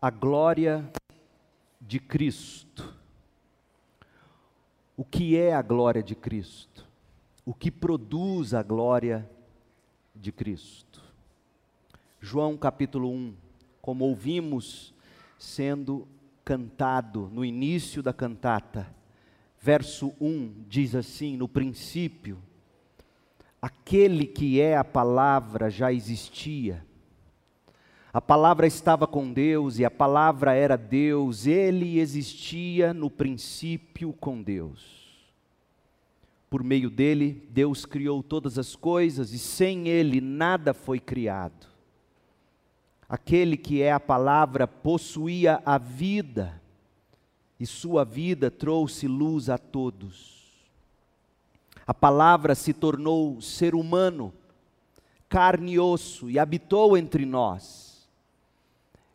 [0.00, 0.88] a glória
[1.80, 2.94] de Cristo.
[4.96, 6.86] O que é a glória de Cristo?
[7.44, 9.28] O que produz a glória
[10.14, 11.02] de Cristo?
[12.20, 13.34] João capítulo 1,
[13.82, 14.94] como ouvimos
[15.36, 16.06] sendo
[16.44, 18.88] cantado no início da cantata,
[19.60, 22.38] verso 1 diz assim: No princípio,
[23.60, 26.86] aquele que é a palavra já existia
[28.18, 34.42] a palavra estava com Deus e a palavra era Deus, ele existia no princípio com
[34.42, 35.22] Deus.
[36.50, 41.68] Por meio dele, Deus criou todas as coisas e sem ele nada foi criado.
[43.08, 46.60] Aquele que é a palavra possuía a vida
[47.60, 50.58] e sua vida trouxe luz a todos.
[51.86, 54.34] A palavra se tornou ser humano,
[55.28, 57.87] carne e osso e habitou entre nós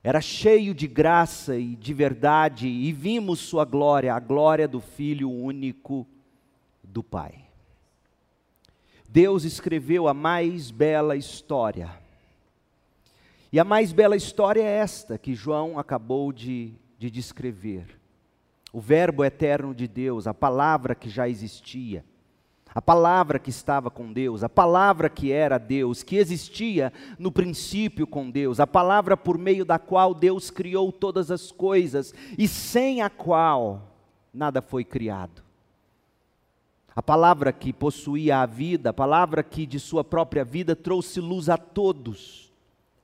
[0.04, 5.32] era cheio de graça e de verdade, e vimos Sua glória, a glória do Filho
[5.32, 6.06] único
[6.84, 7.46] do Pai.
[9.08, 11.90] Deus escreveu a mais bela história.
[13.52, 17.98] E a mais bela história é esta que João acabou de, de descrever.
[18.74, 22.04] O Verbo eterno de Deus, a palavra que já existia
[22.74, 28.08] a palavra que estava com Deus, a palavra que era Deus, que existia no princípio
[28.08, 33.02] com Deus, a palavra por meio da qual Deus criou todas as coisas e sem
[33.02, 33.94] a qual
[34.34, 35.44] nada foi criado.
[36.96, 41.50] A palavra que possuía a vida, a palavra que de sua própria vida trouxe luz
[41.50, 42.52] a todos.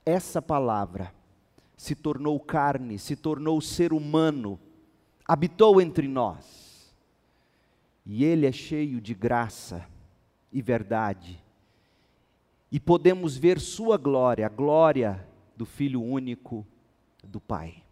[0.04, 1.12] Essa palavra
[1.76, 4.58] se tornou carne, se tornou ser humano,
[5.26, 6.59] habitou entre nós
[8.04, 9.86] e ele é cheio de graça
[10.52, 11.42] e verdade.
[12.70, 16.66] E podemos ver sua glória, a glória do Filho único
[17.24, 17.82] do Pai.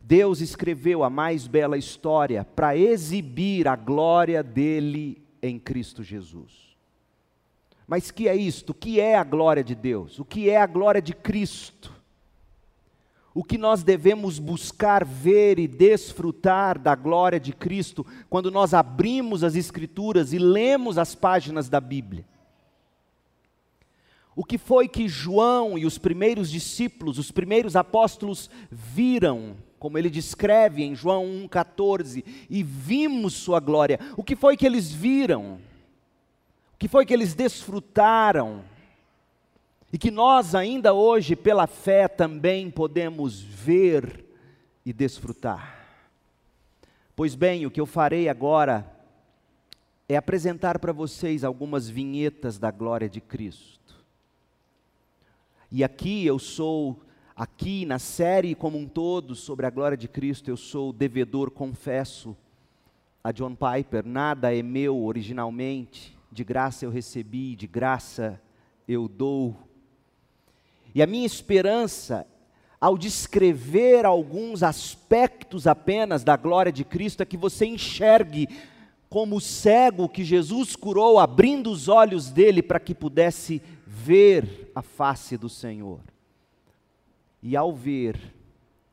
[0.00, 6.76] Deus escreveu a mais bela história para exibir a glória dele em Cristo Jesus.
[7.86, 8.70] Mas que é isto?
[8.70, 10.18] O que é a glória de Deus?
[10.18, 12.01] O que é a glória de Cristo?
[13.34, 19.42] O que nós devemos buscar ver e desfrutar da glória de Cristo quando nós abrimos
[19.42, 22.26] as Escrituras e lemos as páginas da Bíblia.
[24.34, 30.08] O que foi que João e os primeiros discípulos, os primeiros apóstolos viram, como ele
[30.08, 33.98] descreve em João 1,14, e vimos Sua glória.
[34.16, 35.58] O que foi que eles viram?
[36.74, 38.64] O que foi que eles desfrutaram?
[39.92, 44.24] E que nós ainda hoje, pela fé, também podemos ver
[44.86, 45.86] e desfrutar.
[47.14, 48.90] Pois bem, o que eu farei agora
[50.08, 54.02] é apresentar para vocês algumas vinhetas da glória de Cristo.
[55.70, 57.02] E aqui eu sou,
[57.36, 62.34] aqui na série como um todo sobre a glória de Cristo, eu sou devedor, confesso
[63.22, 68.40] a John Piper: nada é meu originalmente, de graça eu recebi, de graça
[68.88, 69.56] eu dou
[70.94, 72.26] e a minha esperança,
[72.80, 78.48] ao descrever alguns aspectos apenas da glória de Cristo, é que você enxergue
[79.08, 84.82] como o cego que Jesus curou, abrindo os olhos dele para que pudesse ver a
[84.82, 86.00] face do Senhor.
[87.42, 88.18] E ao ver,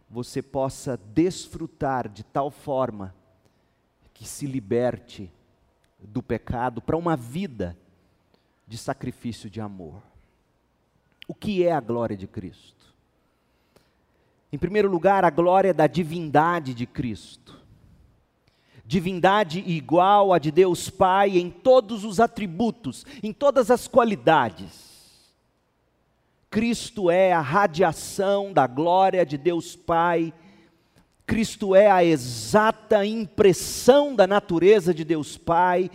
[0.10, 3.16] você possa desfrutar de tal forma
[4.14, 5.32] que se liberte
[6.00, 7.78] do pecado para uma vida
[8.68, 10.09] de sacrifício de amor.
[11.30, 12.92] O que é a glória de Cristo?
[14.52, 17.56] Em primeiro lugar, a glória da divindade de Cristo.
[18.84, 25.30] Divindade igual a de Deus Pai em todos os atributos, em todas as qualidades.
[26.50, 30.34] Cristo é a radiação da glória de Deus Pai.
[31.28, 35.92] Cristo é a exata impressão da natureza de Deus Pai,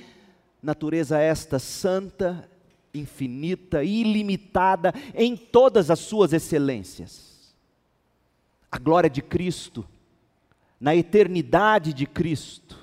[0.63, 2.49] natureza esta santa,
[2.95, 7.55] infinita, ilimitada em todas as suas excelências.
[8.71, 9.85] A glória de Cristo,
[10.81, 12.79] na eternidade de Cristo.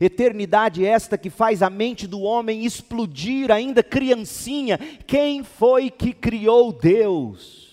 [0.00, 4.78] Eternidade esta que faz a mente do homem explodir, ainda criancinha.
[5.06, 7.68] Quem foi que criou Deus?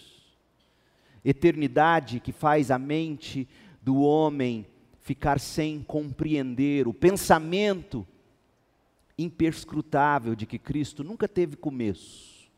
[1.24, 3.48] Eternidade que faz a mente
[3.82, 4.66] do homem
[5.02, 8.06] ficar sem compreender, o pensamento
[9.18, 12.50] imperscrutável de que Cristo nunca teve começo,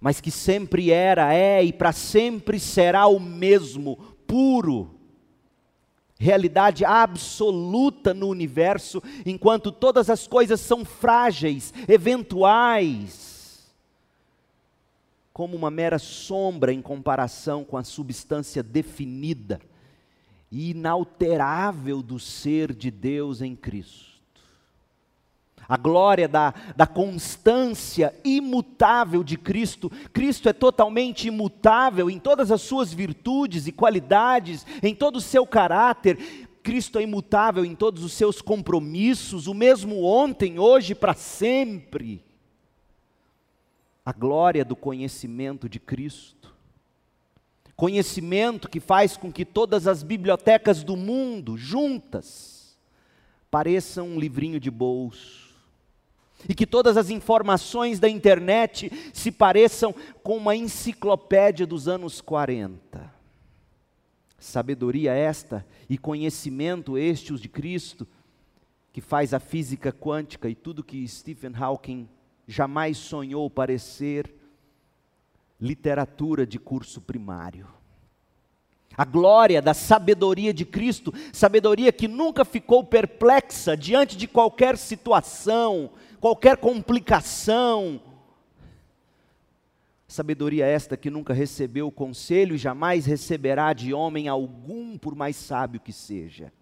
[0.00, 3.96] mas que sempre era, é e para sempre será o mesmo,
[4.26, 4.96] puro,
[6.18, 13.74] realidade absoluta no universo, enquanto todas as coisas são frágeis, eventuais,
[15.32, 19.60] como uma mera sombra em comparação com a substância definida
[20.50, 24.15] e inalterável do ser de Deus em Cristo.
[25.68, 29.90] A glória da, da constância imutável de Cristo.
[30.12, 35.46] Cristo é totalmente imutável em todas as suas virtudes e qualidades, em todo o seu
[35.46, 36.48] caráter.
[36.62, 42.24] Cristo é imutável em todos os seus compromissos, o mesmo ontem, hoje, para sempre.
[44.04, 46.36] A glória do conhecimento de Cristo
[47.76, 52.76] conhecimento que faz com que todas as bibliotecas do mundo, juntas,
[53.50, 55.45] pareçam um livrinho de bolso.
[56.48, 63.14] E que todas as informações da internet se pareçam com uma enciclopédia dos anos 40.
[64.38, 68.06] Sabedoria esta e conhecimento este os de Cristo,
[68.92, 72.08] que faz a física quântica e tudo que Stephen Hawking
[72.46, 74.32] jamais sonhou parecer
[75.60, 77.66] literatura de curso primário.
[78.96, 85.90] A glória da sabedoria de Cristo, sabedoria que nunca ficou perplexa diante de qualquer situação,
[86.20, 88.00] qualquer complicação.
[90.08, 95.80] Sabedoria esta que nunca recebeu conselho e jamais receberá de homem algum, por mais sábio
[95.80, 96.52] que seja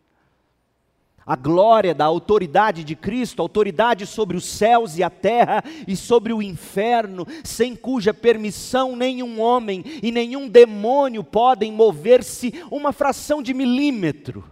[1.26, 6.32] a glória da autoridade de Cristo, autoridade sobre os céus e a terra e sobre
[6.32, 13.54] o inferno, sem cuja permissão nenhum homem e nenhum demônio podem mover-se uma fração de
[13.54, 14.44] milímetro.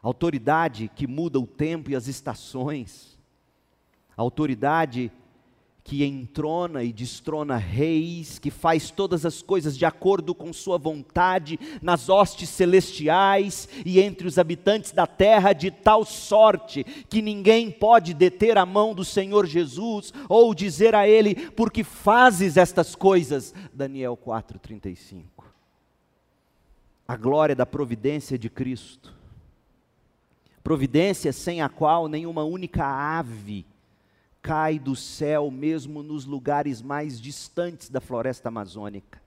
[0.00, 3.13] Autoridade que muda o tempo e as estações,
[4.16, 5.10] autoridade
[5.84, 11.60] que entrona e destrona reis, que faz todas as coisas de acordo com Sua vontade,
[11.82, 18.14] nas hostes celestiais e entre os habitantes da terra, de tal sorte que ninguém pode
[18.14, 23.52] deter a mão do Senhor Jesus ou dizer a Ele, porque fazes estas coisas.
[23.70, 25.24] Daniel 4,35.
[27.06, 29.12] A glória da providência de Cristo,
[30.62, 33.66] providência sem a qual nenhuma única ave
[34.44, 39.18] cai do céu mesmo nos lugares mais distantes da floresta amazônica.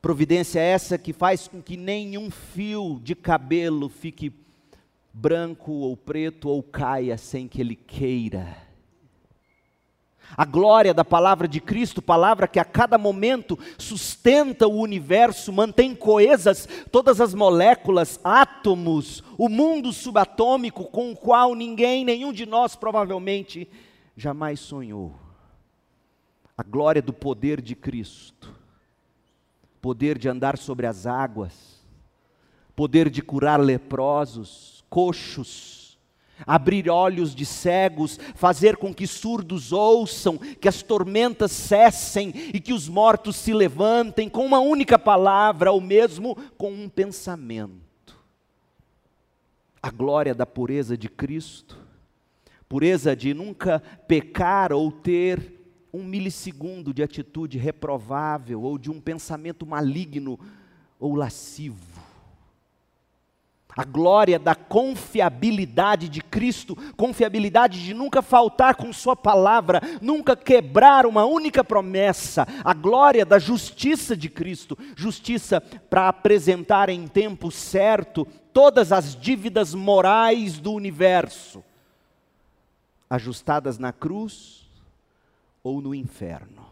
[0.00, 4.32] Providência essa que faz com que nenhum fio de cabelo fique
[5.12, 8.56] branco ou preto ou caia sem que ele queira.
[10.36, 15.94] A glória da palavra de Cristo, palavra que a cada momento sustenta o universo, mantém
[15.94, 22.76] coesas todas as moléculas, átomos, o mundo subatômico com o qual ninguém, nenhum de nós
[22.76, 23.68] provavelmente
[24.16, 25.14] jamais sonhou.
[26.56, 28.54] A glória do poder de Cristo,
[29.80, 31.80] poder de andar sobre as águas,
[32.76, 35.79] poder de curar leprosos, coxos,
[36.46, 42.72] abrir olhos de cegos, fazer com que surdos ouçam, que as tormentas cessem e que
[42.72, 47.80] os mortos se levantem com uma única palavra, ou mesmo com um pensamento.
[49.82, 51.78] A glória da pureza de Cristo,
[52.68, 55.58] pureza de nunca pecar ou ter
[55.92, 60.38] um milissegundo de atitude reprovável ou de um pensamento maligno
[60.98, 61.89] ou lascivo
[63.80, 71.06] a glória da confiabilidade de Cristo, confiabilidade de nunca faltar com Sua palavra, nunca quebrar
[71.06, 78.26] uma única promessa, a glória da justiça de Cristo, justiça para apresentar em tempo certo
[78.52, 81.64] todas as dívidas morais do universo,
[83.08, 84.68] ajustadas na cruz
[85.64, 86.69] ou no inferno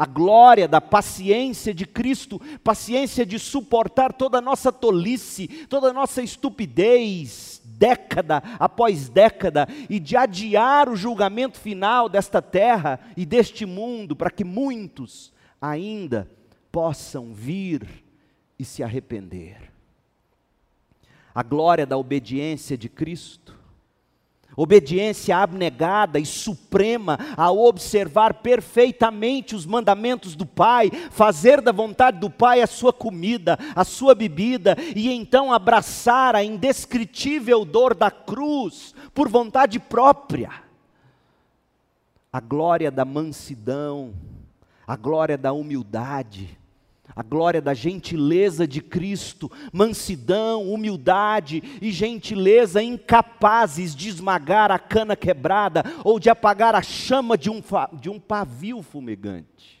[0.00, 5.92] a glória da paciência de Cristo, paciência de suportar toda a nossa tolice, toda a
[5.92, 13.66] nossa estupidez, década após década, e de adiar o julgamento final desta terra e deste
[13.66, 16.30] mundo, para que muitos ainda
[16.72, 17.86] possam vir
[18.58, 19.70] e se arrepender.
[21.34, 23.54] A glória da obediência de Cristo,
[24.62, 32.28] Obediência abnegada e suprema a observar perfeitamente os mandamentos do Pai, fazer da vontade do
[32.28, 38.94] Pai a sua comida, a sua bebida, e então abraçar a indescritível dor da cruz
[39.14, 40.50] por vontade própria.
[42.30, 44.12] A glória da mansidão,
[44.86, 46.59] a glória da humildade,
[47.14, 55.16] a glória da gentileza de Cristo, mansidão, humildade e gentileza incapazes de esmagar a cana
[55.16, 57.62] quebrada ou de apagar a chama de um,
[58.00, 59.80] de um pavio fumegante.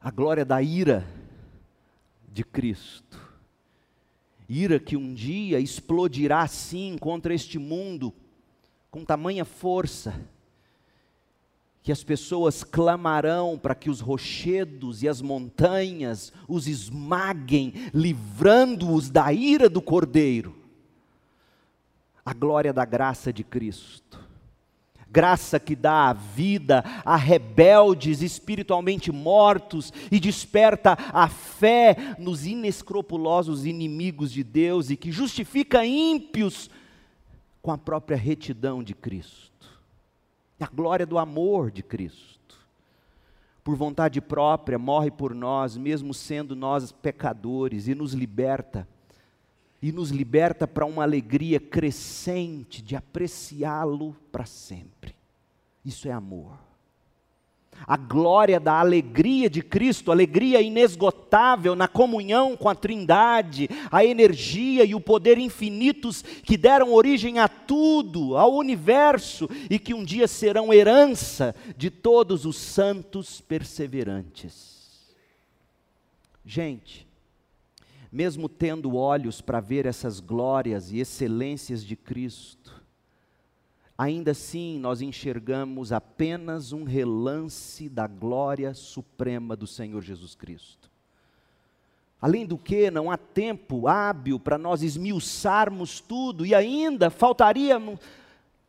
[0.00, 1.06] A glória da ira
[2.28, 3.20] de Cristo,
[4.48, 8.12] ira que um dia explodirá sim contra este mundo
[8.90, 10.14] com tamanha força
[11.86, 19.32] que as pessoas clamarão para que os rochedos e as montanhas os esmaguem, livrando-os da
[19.32, 20.52] ira do cordeiro.
[22.24, 24.18] A glória da graça de Cristo
[25.08, 33.64] graça que dá a vida a rebeldes espiritualmente mortos e desperta a fé nos inescrupulosos
[33.64, 36.68] inimigos de Deus e que justifica ímpios
[37.62, 39.55] com a própria retidão de Cristo.
[40.58, 42.56] A glória do amor de Cristo.
[43.62, 48.88] Por vontade própria, morre por nós, mesmo sendo nós pecadores, e nos liberta
[49.82, 55.14] e nos liberta para uma alegria crescente de apreciá-lo para sempre.
[55.84, 56.65] Isso é amor.
[57.84, 64.84] A glória da alegria de Cristo, alegria inesgotável na comunhão com a Trindade, a energia
[64.84, 70.28] e o poder infinitos que deram origem a tudo, ao universo e que um dia
[70.28, 74.76] serão herança de todos os santos perseverantes.
[76.44, 77.06] Gente,
[78.10, 82.75] mesmo tendo olhos para ver essas glórias e excelências de Cristo,
[83.96, 90.90] ainda assim nós enxergamos apenas um relance da glória suprema do Senhor Jesus Cristo.
[92.20, 97.80] Além do que, não há tempo hábil para nós esmiuçarmos tudo, e ainda faltaria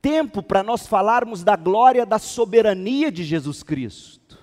[0.02, 4.38] tempo para nós falarmos da glória da soberania de Jesus Cristo.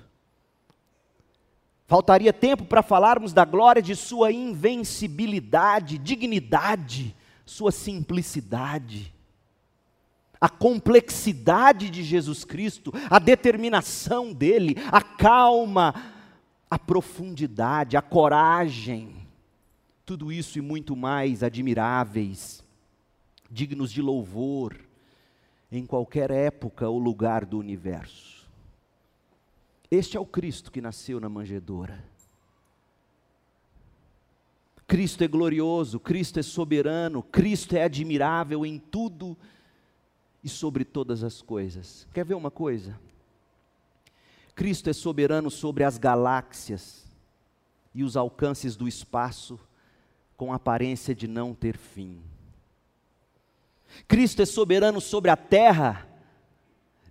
[1.86, 7.14] Faltaria tempo para falarmos da glória de Sua invencibilidade, dignidade,
[7.44, 9.13] Sua simplicidade,
[10.44, 15.94] a complexidade de Jesus Cristo, a determinação dele, a calma,
[16.68, 19.26] a profundidade, a coragem,
[20.04, 22.62] tudo isso e muito mais admiráveis,
[23.50, 24.78] dignos de louvor,
[25.72, 28.46] em qualquer época ou lugar do universo.
[29.90, 32.04] Este é o Cristo que nasceu na manjedoura.
[34.86, 39.38] Cristo é glorioso, Cristo é soberano, Cristo é admirável em tudo
[40.44, 42.06] e sobre todas as coisas.
[42.12, 43.00] Quer ver uma coisa?
[44.54, 47.04] Cristo é soberano sobre as galáxias
[47.94, 49.58] e os alcances do espaço
[50.36, 52.20] com aparência de não ter fim.
[54.06, 56.06] Cristo é soberano sobre a terra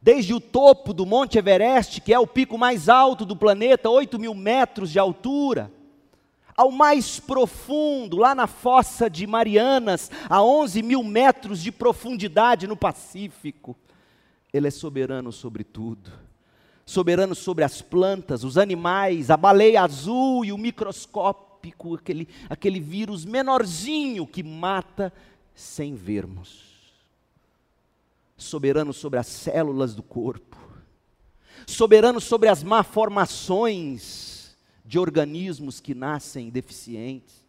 [0.02, 4.20] desde o topo do Monte Everest, que é o pico mais alto do planeta, 8
[4.20, 5.72] mil metros de altura,
[6.56, 12.76] ao mais profundo, lá na fossa de Marianas, a 11 mil metros de profundidade no
[12.76, 13.76] Pacífico.
[14.54, 16.12] Ele é soberano sobre tudo.
[16.86, 23.24] Soberano sobre as plantas, os animais, a baleia azul e o microscópico, aquele, aquele vírus
[23.24, 25.14] menorzinho que mata
[25.56, 26.74] sem vermos
[28.44, 30.58] soberano sobre as células do corpo,
[31.66, 34.33] soberano sobre as malformações
[34.86, 37.43] de organismos que nascem deficientes,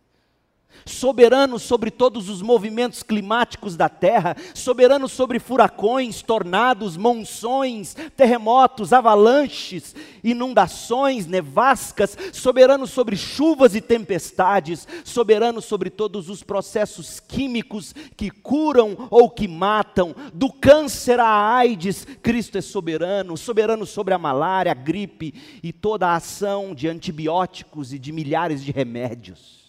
[0.86, 9.94] soberano sobre todos os movimentos climáticos da terra, soberano sobre furacões, tornados, monções, terremotos, avalanches,
[10.22, 19.08] inundações, nevascas, soberano sobre chuvas e tempestades, soberano sobre todos os processos químicos que curam
[19.10, 24.74] ou que matam, do câncer à AIDS, Cristo é soberano, soberano sobre a malária, a
[24.74, 29.63] gripe e toda a ação de antibióticos e de milhares de remédios.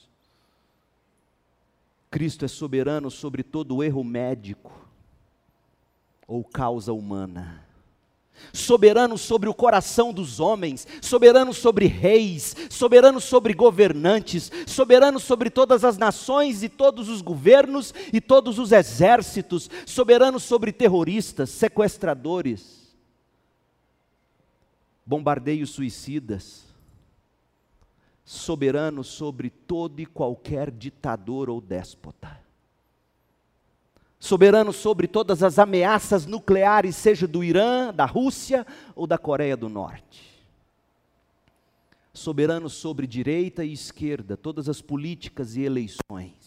[2.15, 4.71] Cristo é soberano sobre todo erro médico
[6.25, 7.61] ou causa humana.
[8.53, 15.83] Soberano sobre o coração dos homens, soberano sobre reis, soberano sobre governantes, soberano sobre todas
[15.83, 22.95] as nações e todos os governos e todos os exércitos, soberano sobre terroristas, sequestradores,
[25.05, 26.64] bombardeios suicidas,
[28.25, 32.43] soberano sobre todo e qualquer ditador ou déspota.
[34.19, 38.65] Soberano sobre todas as ameaças nucleares, seja do Irã, da Rússia
[38.95, 40.33] ou da Coreia do Norte.
[42.11, 46.44] Soberano sobre direita e esquerda, todas as políticas e eleições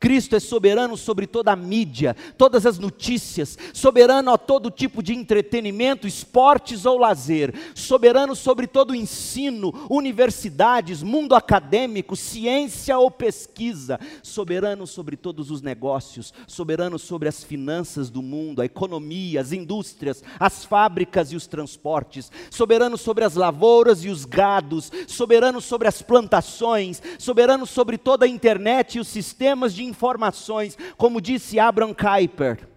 [0.00, 5.12] Cristo é soberano sobre toda a mídia, todas as notícias, soberano a todo tipo de
[5.12, 13.98] entretenimento, esportes ou lazer, soberano sobre todo o ensino, universidades, mundo acadêmico, ciência ou pesquisa,
[14.22, 20.22] soberano sobre todos os negócios, soberano sobre as finanças do mundo, a economia, as indústrias,
[20.38, 26.02] as fábricas e os transportes, soberano sobre as lavouras e os gados, soberano sobre as
[26.02, 32.68] plantações, soberano sobre toda a internet e os sistemas de informações, como disse Abraham Kuyper,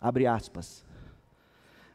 [0.00, 0.84] abre aspas,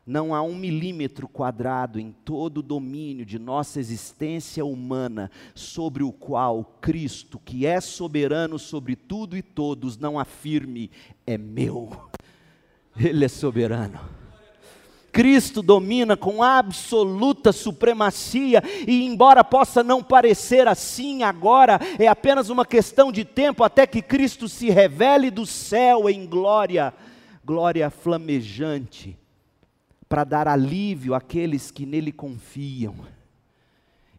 [0.06, 6.12] Não há um milímetro quadrado em todo o domínio de nossa existência humana sobre o
[6.12, 10.92] qual Cristo, que é soberano sobre tudo e todos, não afirme:
[11.26, 12.10] é meu.
[12.96, 14.23] Ele é soberano.
[15.14, 22.66] Cristo domina com absoluta supremacia, e embora possa não parecer assim agora, é apenas uma
[22.66, 26.92] questão de tempo até que Cristo se revele do céu em glória,
[27.46, 29.16] glória flamejante
[30.10, 32.96] para dar alívio àqueles que nele confiam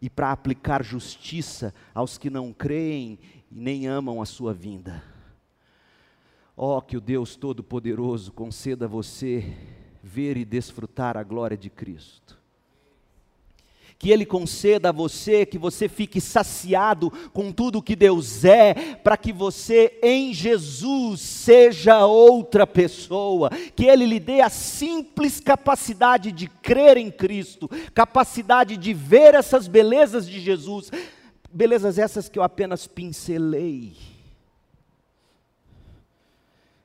[0.00, 3.18] e para aplicar justiça aos que não creem
[3.50, 5.02] e nem amam a sua vinda.
[6.56, 9.52] Ó, oh, que o Deus Todo-Poderoso conceda a você
[10.14, 12.38] ver e desfrutar a glória de Cristo.
[13.98, 19.16] Que Ele conceda a você, que você fique saciado com tudo que Deus é, para
[19.16, 26.46] que você em Jesus seja outra pessoa, que Ele lhe dê a simples capacidade de
[26.46, 30.90] crer em Cristo, capacidade de ver essas belezas de Jesus,
[31.50, 33.96] belezas essas que eu apenas pincelei.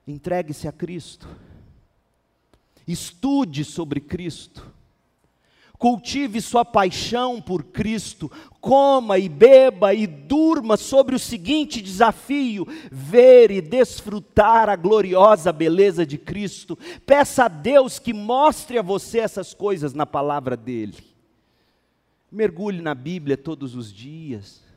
[0.07, 1.27] Entregue-se a Cristo,
[2.91, 4.69] estude sobre Cristo
[5.79, 8.29] cultive sua paixão por Cristo,
[8.59, 16.05] coma e beba e durma sobre o seguinte desafio: ver e desfrutar a gloriosa beleza
[16.05, 16.77] de Cristo.
[17.05, 20.97] Peça a Deus que mostre a você essas coisas na palavra dele.
[22.29, 24.68] Mergulhe na Bíblia todos os dias.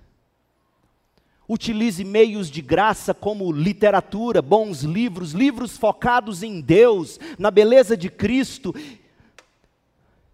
[1.52, 8.09] Utilize meios de graça como literatura, bons livros, livros focados em Deus, na beleza de
[8.09, 8.75] Cristo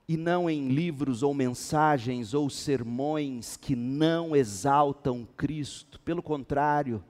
[0.09, 5.99] e não em livros ou mensagens ou sermões que não exaltam Cristo.
[6.05, 7.03] Pelo contrário,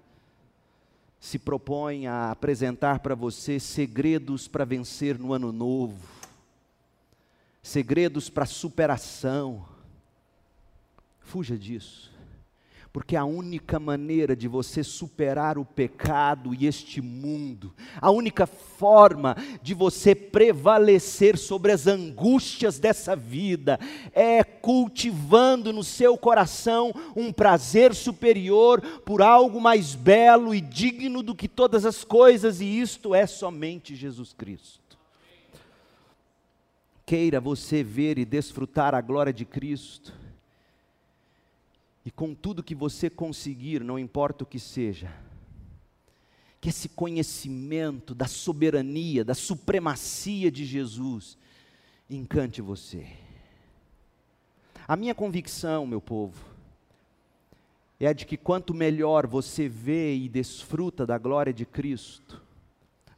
[1.21, 6.09] se propõe a apresentar para você segredos para vencer no ano novo,
[7.63, 9.69] segredos para superação.
[11.21, 12.17] Fuja disso
[12.99, 19.37] porque a única maneira de você superar o pecado e este mundo, a única forma
[19.63, 23.79] de você prevalecer sobre as angústias dessa vida,
[24.13, 31.37] é cultivando no seu coração um prazer superior por algo mais belo e digno do
[31.37, 34.99] que todas as coisas, e isto é somente Jesus Cristo.
[37.07, 40.13] Queira você ver e desfrutar a glória de Cristo
[42.09, 45.13] e com tudo que você conseguir, não importa o que seja,
[46.59, 51.37] que esse conhecimento da soberania, da supremacia de Jesus,
[52.09, 53.07] encante você.
[54.89, 56.43] A minha convicção, meu povo,
[58.01, 62.43] é a de que quanto melhor você vê e desfruta da glória de Cristo,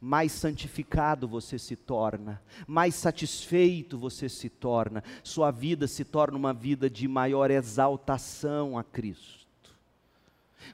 [0.01, 6.51] mais santificado você se torna, mais satisfeito você se torna, sua vida se torna uma
[6.51, 9.41] vida de maior exaltação a Cristo.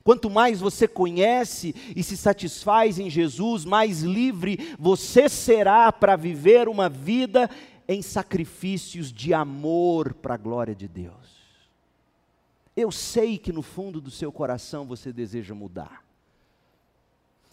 [0.02, 6.70] Quanto mais você conhece e se satisfaz em Jesus, mais livre você será para viver
[6.70, 7.50] uma vida
[7.86, 11.38] em sacrifícios de amor para a glória de Deus.
[12.76, 16.07] Eu sei que no fundo do seu coração você deseja mudar.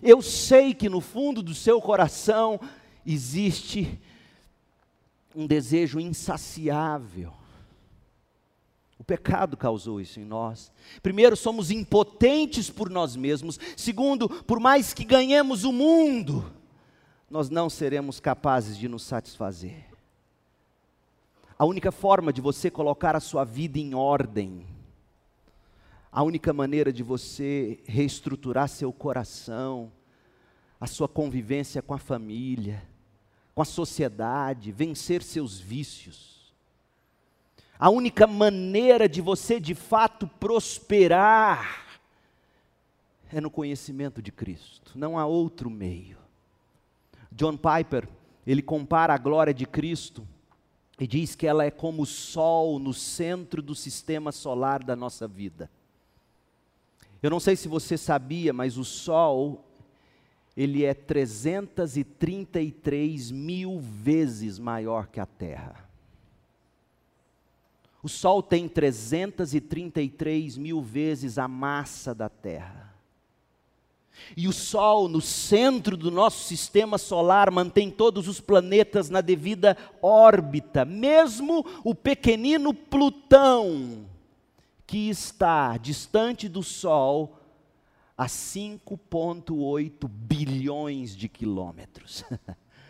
[0.04, 2.60] Eu sei que no fundo do seu coração
[3.06, 3.98] existe
[5.34, 7.32] um desejo insaciável.
[8.98, 10.70] O pecado causou isso em nós.
[11.02, 13.58] Primeiro, somos impotentes por nós mesmos.
[13.78, 16.52] Segundo, por mais que ganhemos o mundo,
[17.30, 19.86] nós não seremos capazes de nos satisfazer.
[21.58, 24.66] A única forma de você colocar a sua vida em ordem
[26.14, 29.90] a única maneira de você reestruturar seu coração,
[30.80, 32.84] a sua convivência com a família,
[33.52, 36.54] com a sociedade, vencer seus vícios.
[37.76, 41.98] A única maneira de você de fato prosperar
[43.32, 46.18] é no conhecimento de Cristo, não há outro meio.
[47.32, 48.08] John Piper,
[48.46, 50.24] ele compara a glória de Cristo
[50.96, 55.26] e diz que ela é como o sol no centro do sistema solar da nossa
[55.26, 55.68] vida.
[57.24, 59.64] Eu não sei se você sabia, mas o Sol,
[60.54, 65.88] ele é 333 mil vezes maior que a Terra.
[68.02, 72.94] O Sol tem 333 mil vezes a massa da Terra.
[74.36, 79.78] E o Sol, no centro do nosso sistema solar, mantém todos os planetas na devida
[80.02, 84.12] órbita, mesmo o pequenino Plutão
[84.86, 87.38] que está distante do Sol
[88.16, 92.24] a 5,8 bilhões de quilômetros.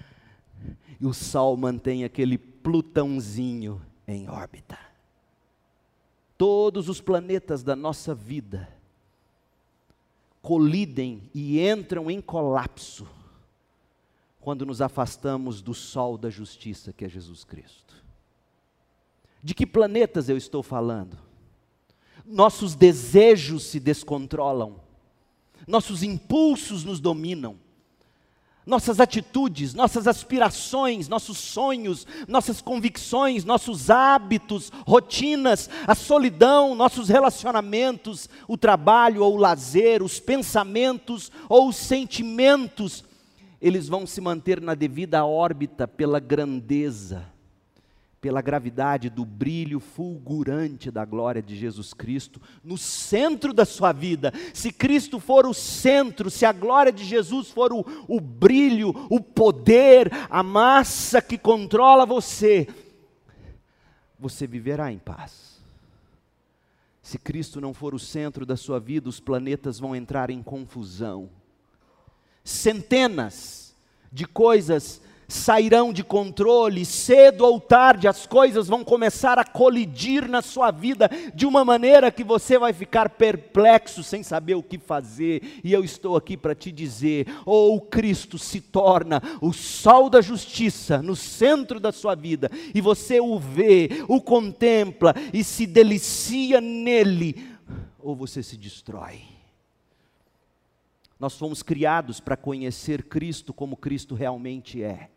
[1.01, 4.79] e o Sol mantém aquele Plutãozinho em órbita.
[6.37, 8.69] Todos os planetas da nossa vida
[10.43, 13.09] colidem e entram em colapso
[14.41, 18.05] quando nos afastamos do sol da justiça que é Jesus Cristo.
[19.43, 21.17] De que planetas eu estou falando?
[22.25, 24.77] Nossos desejos se descontrolam,
[25.67, 27.57] nossos impulsos nos dominam,
[28.67, 38.29] nossas atitudes, nossas aspirações, nossos sonhos, nossas convicções, nossos hábitos, rotinas, a solidão, nossos relacionamentos,
[38.49, 43.05] o trabalho ou o lazer, os pensamentos ou os sentimentos,
[43.61, 47.34] eles vão se manter na devida órbita pela grandeza
[48.25, 54.33] pela gravidade do brilho fulgurante da glória de Jesus Cristo no centro da sua vida.
[54.55, 59.21] Se Cristo for o centro, se a glória de Jesus for o, o brilho, o
[59.21, 62.67] poder, a massa que controla você,
[64.19, 65.63] você viverá em paz.
[67.03, 71.29] Se Cristo não for o centro da sua vida, os planetas vão entrar em confusão.
[72.43, 73.77] Centenas
[74.11, 80.43] de coisas sairão de controle, cedo ou tarde as coisas vão começar a colidir na
[80.43, 85.61] sua vida de uma maneira que você vai ficar perplexo sem saber o que fazer.
[85.63, 90.21] E eu estou aqui para te dizer: ou oh, Cristo se torna o sol da
[90.21, 96.61] justiça no centro da sua vida, e você o vê, o contempla e se delicia
[96.61, 97.57] nele,
[97.99, 99.23] ou você se destrói.
[101.19, 105.09] Nós fomos criados para conhecer Cristo como Cristo realmente é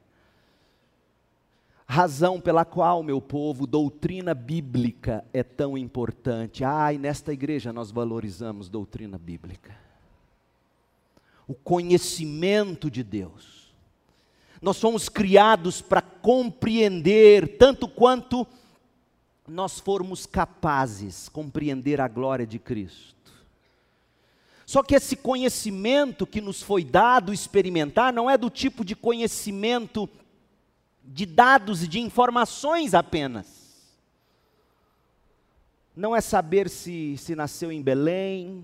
[1.88, 6.63] razão pela qual, meu povo, doutrina bíblica é tão importante.
[6.63, 9.73] E nesta igreja nós valorizamos doutrina bíblica.
[11.47, 13.73] O conhecimento de Deus.
[14.62, 18.45] Nós fomos criados para compreender, tanto quanto
[19.47, 23.15] nós formos capazes, compreender a glória de Cristo.
[24.65, 30.10] Só que esse conhecimento que nos foi dado experimentar não é do tipo de conhecimento
[31.07, 33.47] de dados e de informações apenas.
[35.95, 38.63] Não é saber se, se nasceu em Belém,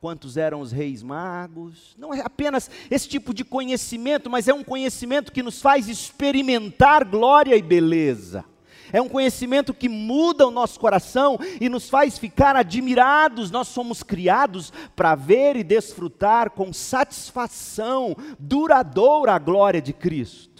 [0.00, 1.94] quantos eram os reis magos.
[1.96, 7.04] Não é apenas esse tipo de conhecimento, mas é um conhecimento que nos faz experimentar
[7.04, 8.44] glória e beleza.
[8.92, 13.50] É um conhecimento que muda o nosso coração e nos faz ficar admirados.
[13.50, 20.53] Nós somos criados para ver e desfrutar com satisfação duradoura a glória de Cristo.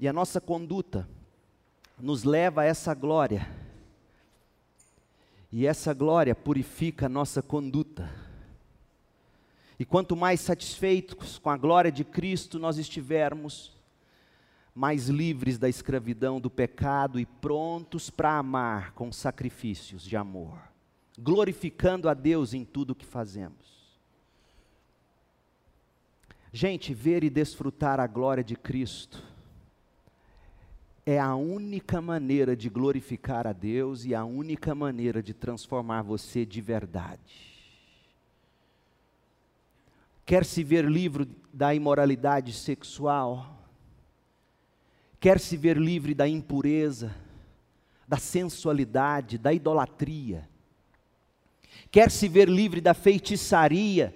[0.00, 1.06] E a nossa conduta
[1.98, 3.46] nos leva a essa glória.
[5.52, 8.10] E essa glória purifica a nossa conduta.
[9.78, 13.78] E quanto mais satisfeitos com a glória de Cristo nós estivermos,
[14.74, 20.58] mais livres da escravidão do pecado e prontos para amar com sacrifícios de amor,
[21.18, 23.68] glorificando a Deus em tudo o que fazemos.
[26.50, 29.29] Gente, ver e desfrutar a glória de Cristo
[31.10, 36.46] é a única maneira de glorificar a Deus e a única maneira de transformar você
[36.46, 37.50] de verdade.
[40.24, 43.58] Quer se ver livre da imoralidade sexual?
[45.18, 47.12] Quer se ver livre da impureza,
[48.06, 50.48] da sensualidade, da idolatria?
[51.90, 54.14] Quer se ver livre da feitiçaria?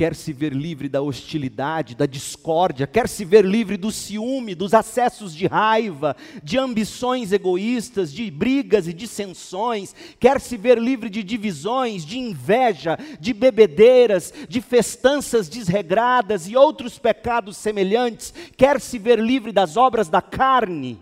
[0.00, 4.72] Quer se ver livre da hostilidade, da discórdia, quer se ver livre do ciúme, dos
[4.72, 11.22] acessos de raiva, de ambições egoístas, de brigas e dissensões, quer se ver livre de
[11.22, 19.18] divisões, de inveja, de bebedeiras, de festanças desregradas e outros pecados semelhantes, quer se ver
[19.18, 20.98] livre das obras da carne.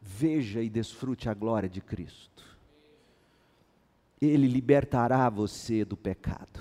[0.00, 2.47] Veja e desfrute a glória de Cristo.
[4.20, 6.60] Ele libertará você do pecado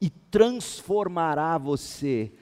[0.00, 2.32] e transformará você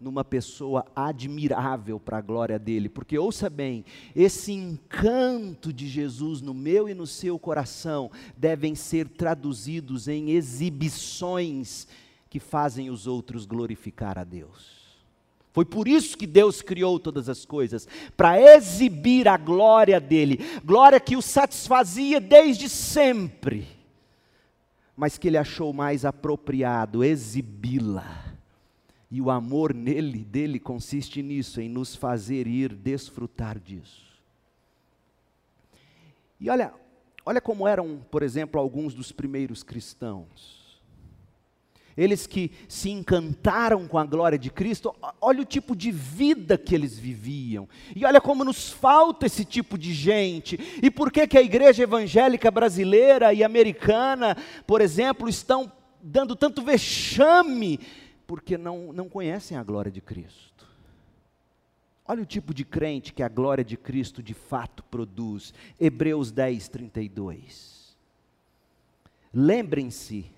[0.00, 6.54] numa pessoa admirável para a glória dele, porque ouça bem, esse encanto de Jesus no
[6.54, 11.88] meu e no seu coração devem ser traduzidos em exibições
[12.30, 14.77] que fazem os outros glorificar a Deus.
[15.52, 21.00] Foi por isso que Deus criou todas as coisas, para exibir a glória dele, glória
[21.00, 23.66] que o satisfazia desde sempre,
[24.96, 28.26] mas que ele achou mais apropriado exibi-la.
[29.10, 34.06] E o amor nele, dele consiste nisso, em nos fazer ir desfrutar disso.
[36.38, 36.72] E olha,
[37.24, 40.57] olha como eram, por exemplo, alguns dos primeiros cristãos.
[41.98, 46.72] Eles que se encantaram com a glória de Cristo, olha o tipo de vida que
[46.72, 47.68] eles viviam.
[47.94, 50.78] E olha como nos falta esse tipo de gente.
[50.80, 56.62] E por que, que a igreja evangélica brasileira e americana, por exemplo, estão dando tanto
[56.62, 57.80] vexame?
[58.28, 60.68] Porque não, não conhecem a glória de Cristo.
[62.06, 65.52] Olha o tipo de crente que a glória de Cristo de fato produz.
[65.80, 67.96] Hebreus 10, 32.
[69.34, 70.30] Lembrem-se,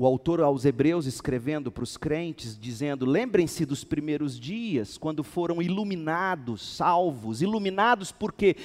[0.00, 5.60] o autor aos Hebreus escrevendo para os crentes, dizendo: lembrem-se dos primeiros dias, quando foram
[5.60, 8.56] iluminados, salvos, iluminados porque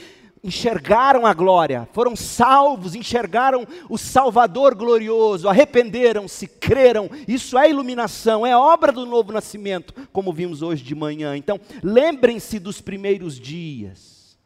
[0.41, 7.09] enxergaram a glória, foram salvos, enxergaram o Salvador glorioso, arrependeram-se, creram.
[7.27, 11.35] Isso é iluminação, é obra do novo nascimento, como vimos hoje de manhã.
[11.35, 14.37] Então, lembrem-se dos primeiros dias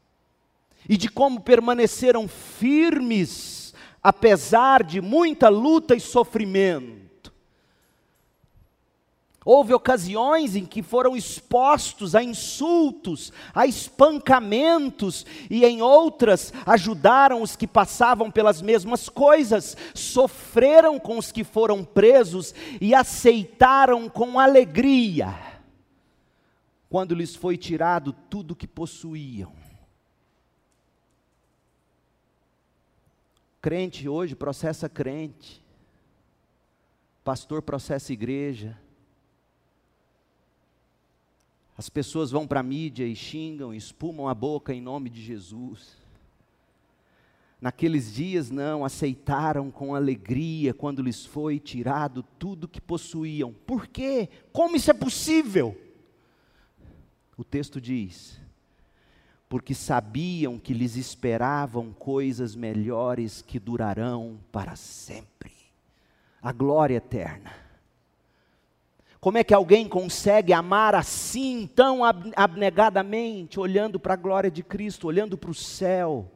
[0.89, 3.58] e de como permaneceram firmes,
[4.01, 7.09] apesar de muita luta e sofrimento.
[9.45, 17.55] Houve ocasiões em que foram expostos a insultos, a espancamentos, e em outras ajudaram os
[17.55, 25.33] que passavam pelas mesmas coisas, sofreram com os que foram presos e aceitaram com alegria,
[26.89, 29.58] quando lhes foi tirado tudo o que possuíam.
[33.61, 35.63] Crente hoje processa crente,
[37.23, 38.77] pastor processa igreja
[41.79, 45.95] as pessoas vão para a mídia e xingam, espumam a boca em nome de Jesus.
[47.61, 53.53] Naqueles dias não aceitaram com alegria quando lhes foi tirado tudo que possuíam.
[53.65, 54.27] Por quê?
[54.51, 55.73] Como isso é possível?
[57.37, 58.37] O texto diz:
[59.49, 65.51] porque sabiam que lhes esperavam coisas melhores que durarão para sempre
[66.39, 67.51] a glória eterna.
[69.19, 72.01] Como é que alguém consegue amar assim, tão
[72.35, 76.31] abnegadamente, olhando para a glória de Cristo, olhando para o céu,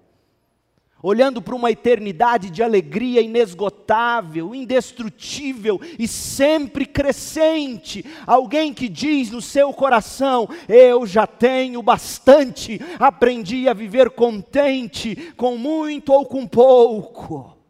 [1.04, 8.06] olhando para uma eternidade de alegria inesgotável, indestrutível e sempre crescente?
[8.26, 15.58] Alguém que diz no seu coração: Eu já tenho bastante, aprendi a viver contente com
[15.58, 17.63] muito ou com pouco.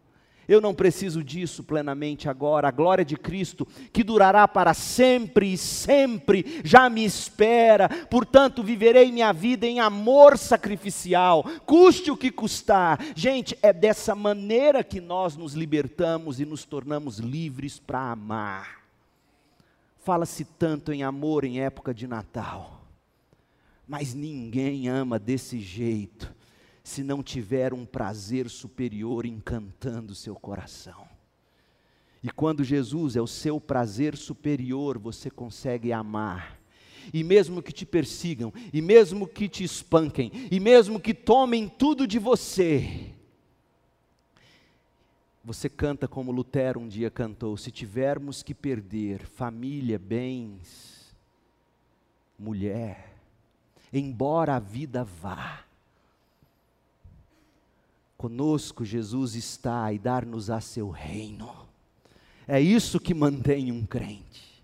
[0.47, 2.67] Eu não preciso disso plenamente agora.
[2.67, 7.87] A glória de Cristo, que durará para sempre e sempre, já me espera.
[8.09, 12.99] Portanto, viverei minha vida em amor sacrificial, custe o que custar.
[13.15, 18.83] Gente, é dessa maneira que nós nos libertamos e nos tornamos livres para amar.
[20.03, 22.81] Fala-se tanto em amor em época de Natal,
[23.87, 26.42] mas ninguém ama desse jeito
[26.83, 31.07] se não tiver um prazer superior encantando seu coração.
[32.21, 36.59] E quando Jesus é o seu prazer superior, você consegue amar.
[37.13, 42.07] E mesmo que te persigam, e mesmo que te espanquem, e mesmo que tomem tudo
[42.07, 43.13] de você,
[45.43, 51.13] você canta como Lutero um dia cantou: se tivermos que perder família, bens,
[52.39, 53.17] mulher,
[53.91, 55.65] embora a vida vá,
[58.23, 61.53] Conosco Jesus está e dar-nos a seu reino.
[62.47, 64.63] É isso que mantém um crente.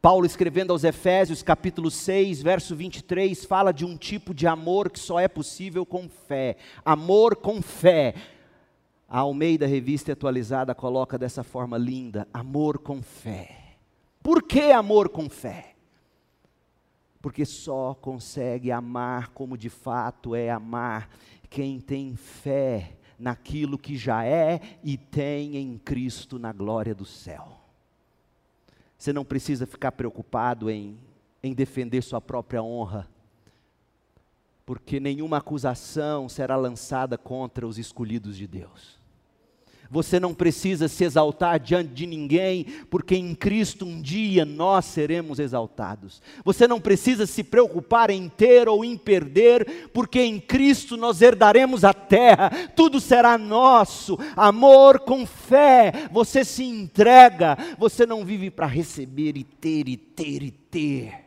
[0.00, 4.98] Paulo escrevendo aos Efésios, capítulo 6, verso 23, fala de um tipo de amor que
[4.98, 6.56] só é possível com fé.
[6.82, 8.14] Amor com fé.
[9.06, 13.76] A Almeida Revista Atualizada coloca dessa forma linda: amor com fé.
[14.22, 15.74] Por que amor com fé?
[17.20, 21.10] Porque só consegue amar como de fato é amar
[21.46, 27.60] quem tem fé naquilo que já é e tem em Cristo na glória do céu.
[28.98, 30.98] Você não precisa ficar preocupado em,
[31.42, 33.08] em defender sua própria honra,
[34.64, 38.95] porque nenhuma acusação será lançada contra os escolhidos de Deus.
[39.90, 45.38] Você não precisa se exaltar diante de ninguém, porque em Cristo um dia nós seremos
[45.38, 46.20] exaltados.
[46.44, 51.84] Você não precisa se preocupar em ter ou em perder, porque em Cristo nós herdaremos
[51.84, 54.18] a terra, tudo será nosso.
[54.36, 60.42] Amor com fé, você se entrega, você não vive para receber e ter e ter
[60.42, 61.26] e ter.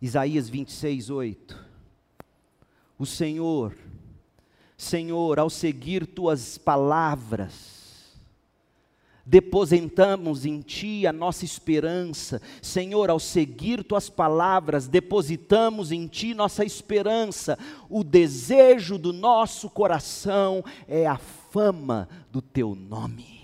[0.00, 1.72] Isaías 26, 8.
[2.98, 3.72] O Senhor
[4.82, 8.18] Senhor, ao seguir tuas palavras,
[9.24, 12.42] depositamos em Ti a nossa esperança.
[12.60, 17.56] Senhor, ao seguir Tuas palavras, depositamos em Ti nossa esperança.
[17.88, 23.40] O desejo do nosso coração é a fama do teu nome.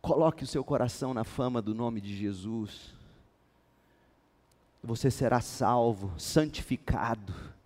[0.00, 2.94] Coloque o seu coração na fama do nome de Jesus.
[4.82, 7.59] Você será salvo, santificado.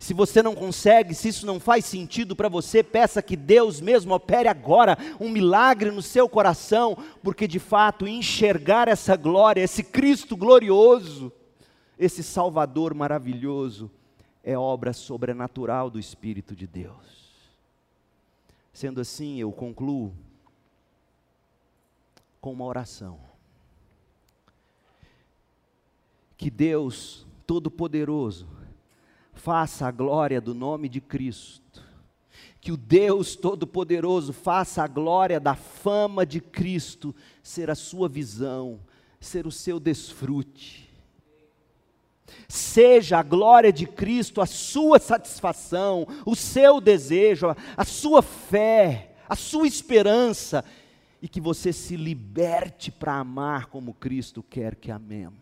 [0.00, 4.14] Se você não consegue, se isso não faz sentido para você, peça que Deus mesmo
[4.14, 10.38] opere agora um milagre no seu coração, porque de fato enxergar essa glória, esse Cristo
[10.38, 11.30] glorioso,
[11.98, 13.90] esse Salvador maravilhoso,
[14.42, 17.28] é obra sobrenatural do Espírito de Deus.
[18.72, 20.14] Sendo assim, eu concluo
[22.40, 23.20] com uma oração.
[26.38, 28.59] Que Deus Todo-Poderoso
[29.40, 31.82] faça a glória do nome de Cristo,
[32.60, 38.78] que o Deus Todo-Poderoso faça a glória da fama de Cristo ser a sua visão,
[39.18, 40.90] ser o seu desfrute.
[42.46, 49.34] Seja a glória de Cristo a sua satisfação, o seu desejo, a sua fé, a
[49.34, 50.62] sua esperança
[51.22, 55.40] e que você se liberte para amar como Cristo quer que amemos.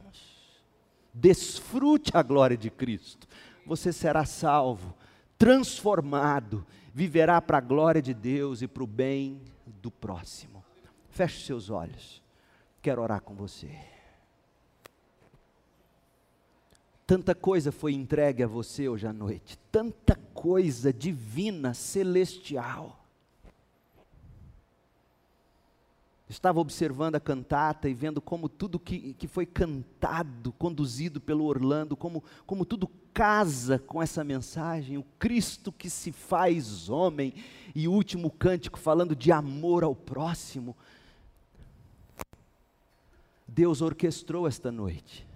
[1.13, 3.27] Desfrute a glória de Cristo.
[3.69, 4.95] Você será salvo,
[5.37, 10.65] transformado, viverá para a glória de Deus e para o bem do próximo.
[11.11, 12.23] Feche seus olhos.
[12.81, 13.71] Quero orar com você.
[17.07, 23.05] Tanta coisa foi entregue a você hoje à noite, tanta coisa divina, celestial.
[26.29, 31.97] Estava observando a cantata e vendo como tudo que, que foi cantado, conduzido pelo Orlando,
[31.97, 37.33] como, como tudo casa com essa mensagem, o Cristo que se faz homem,
[37.75, 40.77] e o último cântico falando de amor ao próximo.
[43.47, 45.27] Deus orquestrou esta noite.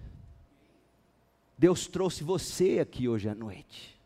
[1.57, 3.99] Deus trouxe você aqui hoje à noite,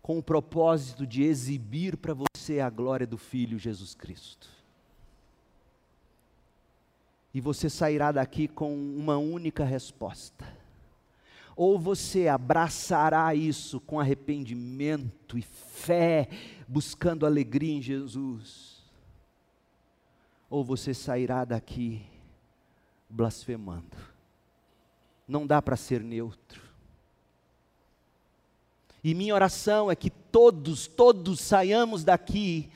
[0.00, 4.59] com o propósito de exibir para você a glória do Filho Jesus Cristo
[7.32, 10.46] e você sairá daqui com uma única resposta.
[11.56, 16.28] Ou você abraçará isso com arrependimento e fé,
[16.66, 18.82] buscando alegria em Jesus,
[20.48, 22.02] ou você sairá daqui
[23.08, 23.96] blasfemando.
[25.28, 26.62] Não dá para ser neutro.
[29.02, 32.70] E minha oração é que todos, todos saiamos daqui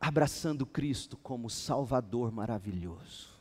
[0.00, 3.37] abraçando Cristo como Salvador maravilhoso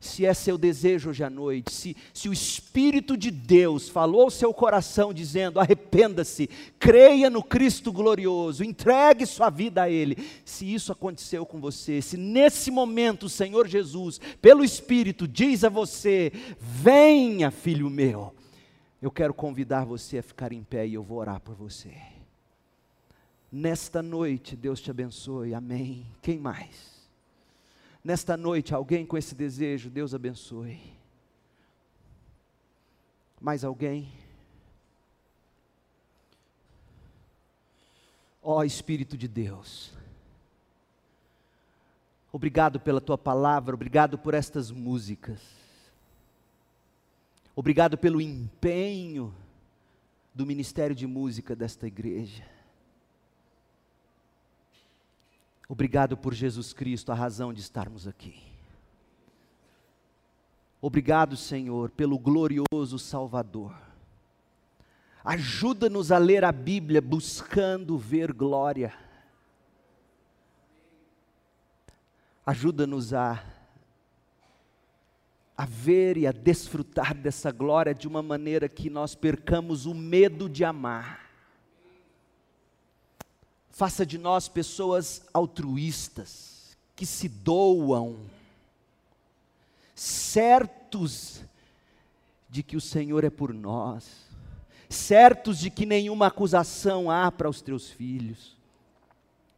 [0.00, 4.30] se é seu desejo hoje à noite, se, se o Espírito de Deus falou ao
[4.30, 10.16] seu coração dizendo: arrependa-se, creia no Cristo glorioso, entregue sua vida a Ele.
[10.42, 15.68] Se isso aconteceu com você, se nesse momento o Senhor Jesus, pelo Espírito, diz a
[15.68, 18.32] você: venha, filho meu,
[19.02, 21.92] eu quero convidar você a ficar em pé e eu vou orar por você.
[23.52, 26.06] Nesta noite, Deus te abençoe, amém.
[26.22, 26.99] Quem mais?
[28.02, 30.80] Nesta noite, alguém com esse desejo, Deus abençoe.
[33.40, 34.10] Mais alguém?
[38.42, 39.92] Ó oh, Espírito de Deus,
[42.32, 45.42] obrigado pela tua palavra, obrigado por estas músicas,
[47.54, 49.34] obrigado pelo empenho
[50.34, 52.59] do ministério de música desta igreja.
[55.70, 58.34] Obrigado por Jesus Cristo, a razão de estarmos aqui.
[60.80, 63.72] Obrigado, Senhor, pelo glorioso Salvador.
[65.22, 68.92] Ajuda-nos a ler a Bíblia buscando ver glória.
[72.44, 73.40] Ajuda-nos a,
[75.56, 80.48] a ver e a desfrutar dessa glória de uma maneira que nós percamos o medo
[80.48, 81.29] de amar
[83.80, 88.18] Faça de nós pessoas altruístas, que se doam,
[89.94, 91.42] certos
[92.46, 94.26] de que o Senhor é por nós,
[94.86, 98.54] certos de que nenhuma acusação há para os teus filhos,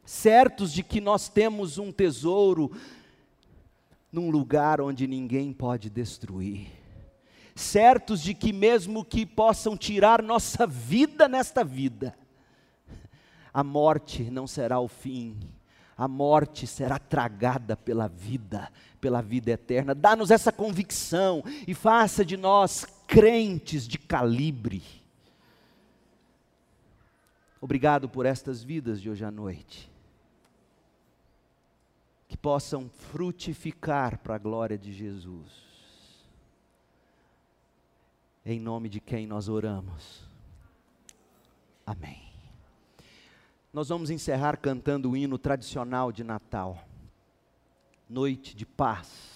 [0.05, 2.71] certos de que nós temos um tesouro
[4.09, 6.71] num lugar onde ninguém pode destruir,
[7.53, 12.15] certos de que, mesmo que possam tirar nossa vida nesta vida,
[13.53, 15.37] a morte não será o fim,
[15.95, 19.93] a morte será tragada pela vida, pela vida eterna.
[19.93, 24.81] Dá-nos essa convicção e faça de nós crentes de calibre.
[27.61, 29.89] Obrigado por estas vidas de hoje à noite.
[32.27, 35.73] Que possam frutificar para a glória de Jesus.
[38.45, 40.27] Em nome de quem nós oramos.
[41.85, 42.22] Amém.
[43.73, 46.87] Nós vamos encerrar cantando o hino tradicional de Natal.
[48.07, 49.32] Noite de paz.